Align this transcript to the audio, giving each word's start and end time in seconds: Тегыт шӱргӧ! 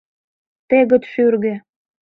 Тегыт 0.69 1.03
шӱргӧ! 1.11 1.53